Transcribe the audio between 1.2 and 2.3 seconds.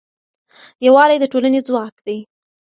ټولنې ځواک دی.